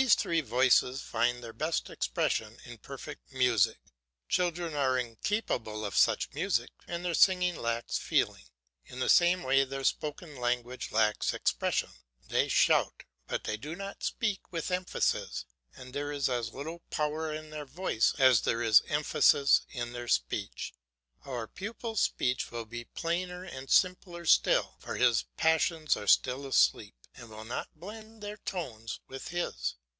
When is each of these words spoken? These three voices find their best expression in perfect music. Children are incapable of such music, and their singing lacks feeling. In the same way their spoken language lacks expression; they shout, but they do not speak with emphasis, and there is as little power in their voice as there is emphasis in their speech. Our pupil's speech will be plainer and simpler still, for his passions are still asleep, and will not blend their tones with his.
These 0.00 0.14
three 0.14 0.40
voices 0.42 1.02
find 1.02 1.42
their 1.42 1.52
best 1.52 1.90
expression 1.90 2.58
in 2.64 2.78
perfect 2.78 3.32
music. 3.32 3.80
Children 4.28 4.74
are 4.74 4.96
incapable 4.96 5.84
of 5.84 5.96
such 5.96 6.32
music, 6.32 6.70
and 6.86 7.04
their 7.04 7.14
singing 7.14 7.56
lacks 7.56 7.98
feeling. 7.98 8.44
In 8.86 9.00
the 9.00 9.08
same 9.08 9.42
way 9.42 9.64
their 9.64 9.82
spoken 9.82 10.36
language 10.36 10.92
lacks 10.92 11.34
expression; 11.34 11.90
they 12.28 12.46
shout, 12.48 13.02
but 13.26 13.42
they 13.42 13.56
do 13.56 13.74
not 13.74 14.04
speak 14.04 14.52
with 14.52 14.70
emphasis, 14.70 15.44
and 15.74 15.92
there 15.92 16.12
is 16.12 16.28
as 16.28 16.54
little 16.54 16.78
power 16.90 17.34
in 17.34 17.50
their 17.50 17.66
voice 17.66 18.14
as 18.20 18.42
there 18.42 18.62
is 18.62 18.82
emphasis 18.86 19.62
in 19.68 19.92
their 19.92 20.06
speech. 20.06 20.74
Our 21.24 21.48
pupil's 21.48 22.02
speech 22.02 22.52
will 22.52 22.66
be 22.66 22.84
plainer 22.84 23.42
and 23.42 23.68
simpler 23.68 24.24
still, 24.26 24.76
for 24.78 24.94
his 24.94 25.24
passions 25.36 25.96
are 25.96 26.06
still 26.06 26.46
asleep, 26.46 26.94
and 27.16 27.28
will 27.30 27.44
not 27.44 27.74
blend 27.74 28.22
their 28.22 28.36
tones 28.36 29.00
with 29.08 29.30
his. 29.30 29.74